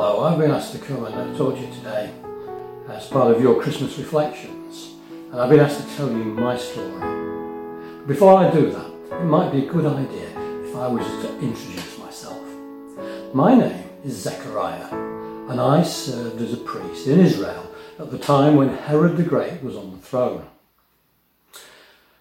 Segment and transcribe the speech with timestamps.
[0.00, 2.10] I've been asked to come and talk to you today
[2.88, 4.94] as part of your Christmas reflections,
[5.30, 8.06] and I've been asked to tell you my story.
[8.06, 10.28] Before I do that, it might be a good idea
[10.64, 12.42] if I was to introduce myself.
[13.34, 14.88] My name is Zechariah,
[15.50, 19.62] and I served as a priest in Israel at the time when Herod the Great
[19.62, 20.46] was on the throne.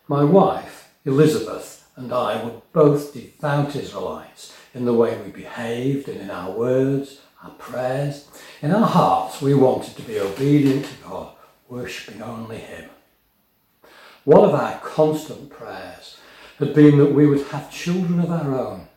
[0.10, 6.20] My wife, Elizabeth, and I were both devout Israelites in the way we behaved and
[6.20, 8.28] in our words, our prayers.
[8.62, 11.32] In our hearts, we wanted to be obedient to God,
[11.68, 12.90] worshipping only Him.
[14.26, 16.20] One of our constant prayers
[16.58, 18.88] had been that we would have children of our own.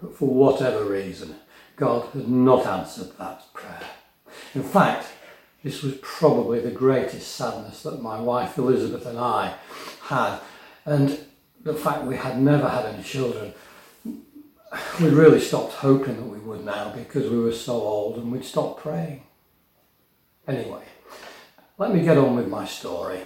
[0.00, 1.36] But for whatever reason,
[1.76, 3.82] God had not answered that prayer.
[4.54, 5.06] In fact,
[5.62, 9.54] this was probably the greatest sadness that my wife Elizabeth and I
[10.02, 10.38] had.
[10.86, 11.18] And
[11.62, 13.52] the fact we had never had any children
[15.00, 18.44] we really stopped hoping that we would now because we were so old and we'd
[18.44, 19.22] stopped praying.
[20.46, 20.84] Anyway,
[21.78, 23.20] let me get on with my story.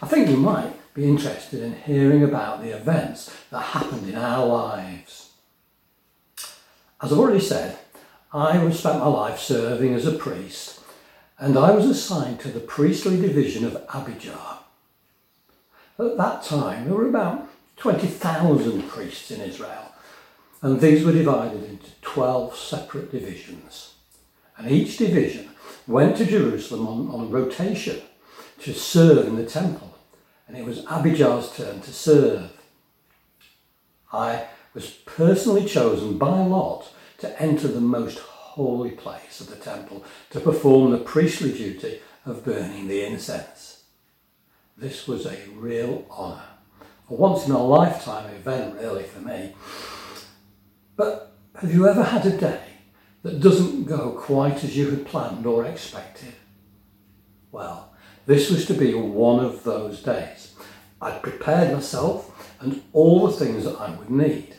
[0.00, 4.46] I think you might be interested in hearing about the events that happened in our
[4.46, 5.32] lives.
[7.02, 7.78] As I've already said,
[8.32, 10.80] I spent my life serving as a priest
[11.38, 14.58] and I was assigned to the priestly division of Abijah.
[15.98, 19.93] At that time, there were about 20,000 priests in Israel
[20.64, 23.96] and these were divided into 12 separate divisions.
[24.56, 25.50] And each division
[25.86, 28.00] went to Jerusalem on, on rotation
[28.60, 29.94] to serve in the temple.
[30.48, 32.50] And it was Abijah's turn to serve.
[34.10, 40.02] I was personally chosen by lot to enter the most holy place of the temple
[40.30, 43.82] to perform the priestly duty of burning the incense.
[44.78, 46.40] This was a real honour,
[47.10, 49.52] a once in a lifetime event, really, for me.
[50.96, 52.60] But have you ever had a day
[53.22, 56.34] that doesn't go quite as you had planned or expected?
[57.50, 57.92] Well,
[58.26, 60.54] this was to be one of those days.
[61.00, 64.54] I'd prepared myself and all the things that I would need.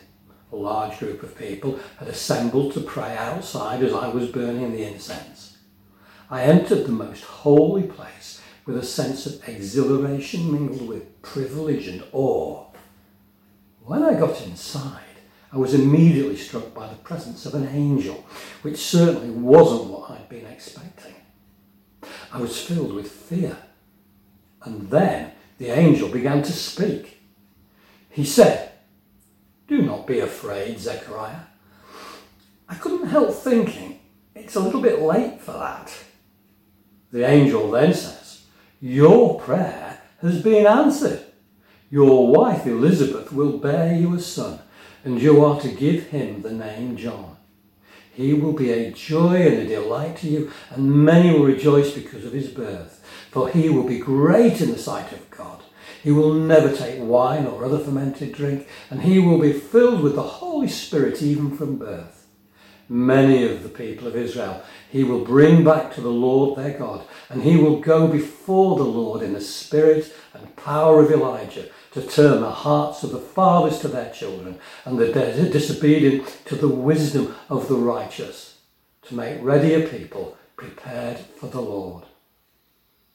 [0.52, 4.84] A large group of people had assembled to pray outside as I was burning the
[4.84, 5.58] incense.
[6.30, 12.04] I entered the most holy place with a sense of exhilaration mingled with privilege and
[12.12, 12.66] awe.
[13.84, 15.05] When I got inside,
[15.52, 18.26] I was immediately struck by the presence of an angel,
[18.62, 21.16] which certainly wasn't what I'd been expecting.
[22.32, 23.58] I was filled with fear.
[24.64, 27.22] And then the angel began to speak.
[28.10, 28.72] He said,
[29.68, 31.46] Do not be afraid, Zechariah.
[32.68, 34.00] I couldn't help thinking,
[34.34, 35.96] it's a little bit late for that.
[37.12, 38.44] The angel then says,
[38.82, 41.24] Your prayer has been answered.
[41.90, 44.60] Your wife Elizabeth will bear you a son
[45.06, 47.38] and you are to give him the name John.
[48.12, 52.26] He will be a joy and a delight to you, and many will rejoice because
[52.26, 53.06] of his birth.
[53.30, 55.62] For he will be great in the sight of God.
[56.02, 60.16] He will never take wine or other fermented drink, and he will be filled with
[60.16, 62.26] the Holy Spirit even from birth.
[62.88, 67.06] Many of the people of Israel he will bring back to the Lord their God,
[67.30, 72.02] and he will go before the Lord in the spirit and power of Elijah to
[72.02, 75.14] turn the hearts of the fathers to their children and the
[75.50, 78.58] disobedient to the wisdom of the righteous,
[79.04, 82.04] to make ready a people prepared for the Lord.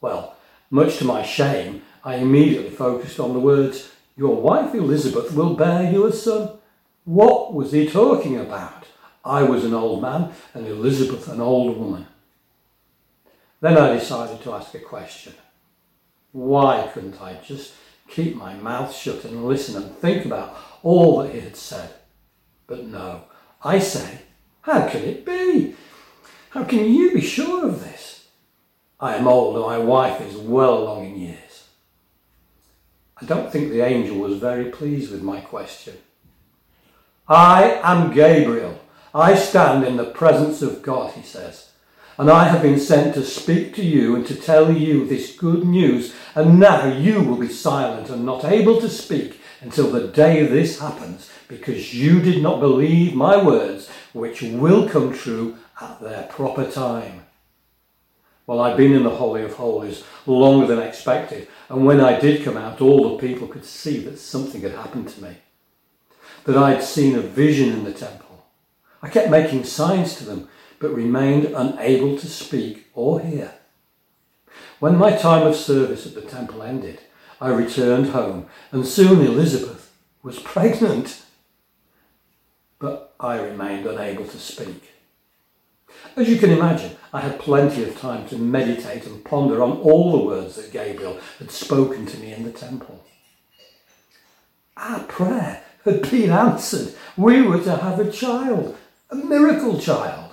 [0.00, 0.34] Well,
[0.70, 5.92] much to my shame, I immediately focused on the words, Your wife Elizabeth will bear
[5.92, 6.52] you a son.
[7.04, 8.86] What was he talking about?
[9.22, 12.06] I was an old man and Elizabeth an old woman.
[13.60, 15.34] Then I decided to ask a question.
[16.32, 17.74] Why couldn't I just
[18.10, 21.90] keep my mouth shut and listen and think about all that he had said.
[22.66, 23.22] But no,
[23.62, 24.22] I say,
[24.62, 25.74] how can it be?
[26.50, 28.28] How can you be sure of this?
[28.98, 31.68] I am old and my wife is well along in years.
[33.16, 35.96] I don't think the angel was very pleased with my question.
[37.28, 38.80] I am Gabriel.
[39.14, 41.69] I stand in the presence of God, he says
[42.20, 45.64] and I have been sent to speak to you and to tell you this good
[45.64, 50.44] news, and now you will be silent and not able to speak until the day
[50.44, 56.24] this happens, because you did not believe my words, which will come true at their
[56.24, 57.22] proper time.
[58.46, 62.44] Well, I'd been in the Holy of Holies longer than expected, and when I did
[62.44, 65.36] come out, all the people could see that something had happened to me,
[66.44, 68.44] that I'd seen a vision in the temple.
[69.00, 70.50] I kept making signs to them,
[70.80, 73.54] but remained unable to speak or hear.
[74.80, 77.00] When my time of service at the temple ended,
[77.40, 81.22] I returned home, and soon Elizabeth was pregnant.
[82.78, 84.90] But I remained unable to speak.
[86.16, 90.12] As you can imagine, I had plenty of time to meditate and ponder on all
[90.12, 93.04] the words that Gabriel had spoken to me in the temple.
[94.78, 96.94] Our prayer had been answered.
[97.18, 98.78] We were to have a child,
[99.10, 100.29] a miracle child.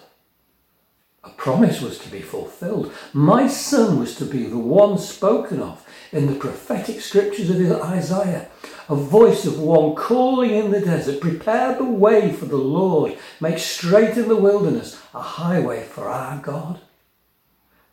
[1.48, 2.92] Promise was to be fulfilled.
[3.14, 8.50] My son was to be the one spoken of in the prophetic scriptures of Isaiah.
[8.90, 13.60] A voice of one calling in the desert, prepare the way for the Lord, make
[13.60, 16.82] straight in the wilderness a highway for our God.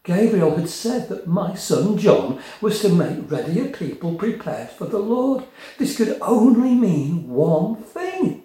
[0.03, 4.87] Gabriel had said that my son John was to make ready a people prepared for
[4.87, 5.45] the Lord.
[5.79, 8.44] This could only mean one thing.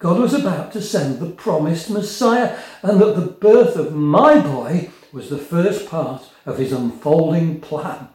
[0.00, 4.90] God was about to send the promised Messiah, and that the birth of my boy
[5.12, 8.08] was the first part of his unfolding plan.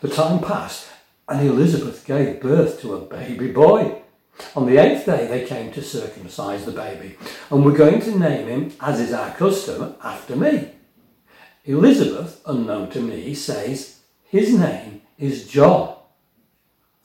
[0.00, 0.88] The time passed,
[1.28, 4.00] and Elizabeth gave birth to a baby boy.
[4.56, 7.18] On the eighth day, they came to circumcise the baby,
[7.50, 10.70] and were going to name him, as is our custom, after me.
[11.66, 15.94] Elizabeth, unknown to me, says his name is John.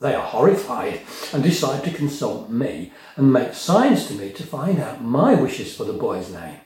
[0.00, 1.02] They are horrified
[1.32, 5.76] and decide to consult me and make signs to me to find out my wishes
[5.76, 6.56] for the boy's name.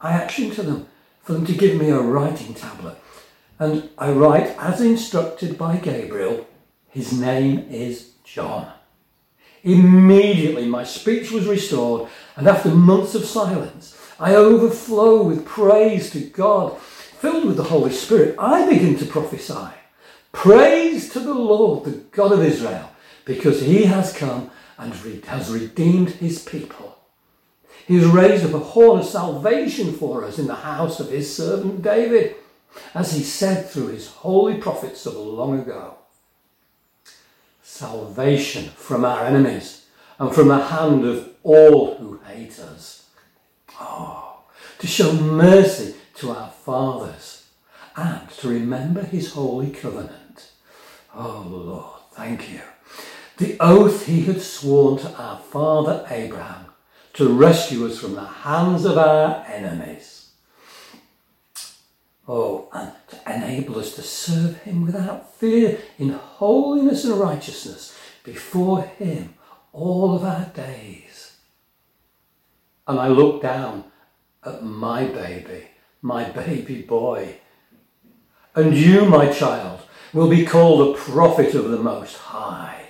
[0.00, 0.88] I action to them
[1.22, 2.96] for them to give me a writing tablet,
[3.58, 6.46] and I write as instructed by Gabriel,
[6.88, 8.72] his name is John.
[9.62, 16.20] Immediately my speech was restored, and after months of silence, I overflow with praise to
[16.20, 16.78] God.
[16.80, 19.68] Filled with the Holy Spirit, I begin to prophesy.
[20.32, 22.90] Praise to the Lord, the God of Israel,
[23.24, 24.92] because he has come and
[25.26, 26.98] has redeemed his people.
[27.86, 31.34] He has raised up a horn of salvation for us in the house of his
[31.34, 32.36] servant David,
[32.94, 35.96] as he said through his holy prophets of long ago.
[37.62, 39.86] Salvation from our enemies
[40.18, 43.02] and from the hand of all who hate us
[43.80, 44.44] Oh,
[44.78, 47.48] to show mercy to our fathers
[47.96, 50.21] and to remember his holy covenant.
[51.14, 52.60] Oh Lord, thank you.
[53.38, 56.66] The oath he had sworn to our father Abraham
[57.14, 60.30] to rescue us from the hands of our enemies.
[62.26, 68.82] Oh, and to enable us to serve him without fear in holiness and righteousness before
[68.82, 69.34] him
[69.72, 71.12] all of our days
[72.86, 73.84] and I look down
[74.44, 75.68] at my baby,
[76.00, 77.36] my baby boy.
[78.54, 79.81] And you, my child,
[80.12, 82.86] will be called a prophet of the Most High.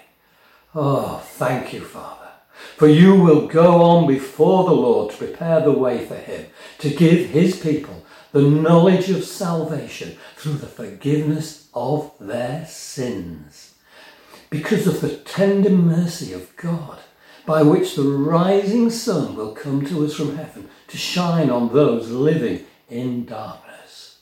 [0.74, 2.30] Oh, thank you, Father.
[2.76, 6.46] For you will go on before the Lord to prepare the way for him,
[6.78, 13.74] to give his people the knowledge of salvation through the forgiveness of their sins.
[14.50, 16.98] Because of the tender mercy of God,
[17.46, 22.10] by which the rising sun will come to us from heaven to shine on those
[22.10, 24.18] living in darkness,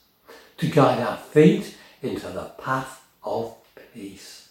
[0.57, 3.55] to guide our feet into the path of
[3.93, 4.49] peace.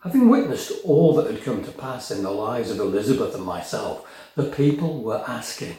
[0.00, 4.08] Having witnessed all that had come to pass in the lives of Elizabeth and myself,
[4.36, 5.76] the people were asking,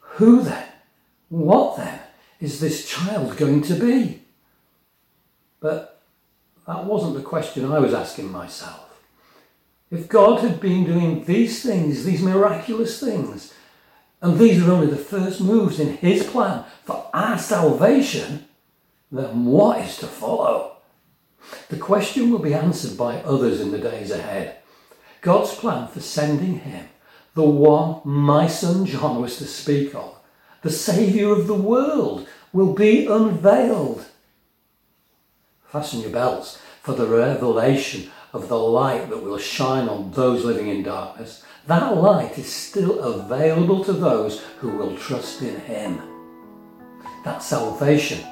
[0.00, 0.66] Who then,
[1.28, 2.00] what then,
[2.40, 4.22] is this child going to be?
[5.60, 6.02] But
[6.66, 9.00] that wasn't the question I was asking myself.
[9.90, 13.53] If God had been doing these things, these miraculous things,
[14.24, 18.46] and these are only the first moves in His plan for our salvation,
[19.12, 20.78] then what is to follow?
[21.68, 24.56] The question will be answered by others in the days ahead.
[25.20, 26.88] God's plan for sending Him,
[27.34, 30.16] the one my son John was to speak of,
[30.62, 34.06] the Saviour of the world, will be unveiled.
[35.66, 40.68] Fasten your belts for the revelation of the light that will shine on those living
[40.68, 41.44] in darkness.
[41.68, 46.02] That light is still available to those who will trust in Him.
[47.24, 48.22] That salvation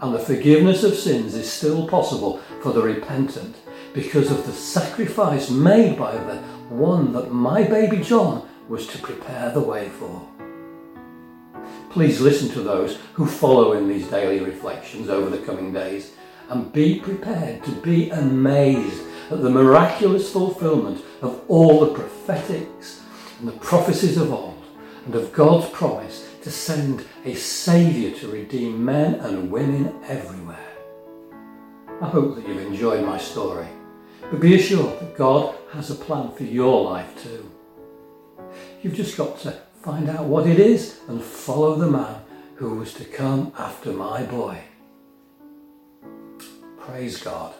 [0.00, 3.54] and the forgiveness of sins is still possible for the repentant
[3.92, 6.36] because of the sacrifice made by the
[6.70, 10.26] one that my baby John was to prepare the way for.
[11.90, 16.12] Please listen to those who follow in these daily reflections over the coming days
[16.48, 23.02] and be prepared to be amazed at the miraculous fulfillment of all the prophetics
[23.38, 24.62] and the prophecies of old
[25.04, 30.66] and of God's promise to send a Saviour to redeem men and women everywhere.
[32.00, 33.68] I hope that you've enjoyed my story,
[34.30, 37.50] but be assured that God has a plan for your life too.
[38.82, 42.22] You've just got to find out what it is and follow the man
[42.56, 44.58] who was to come after my boy.
[46.78, 47.54] Praise God.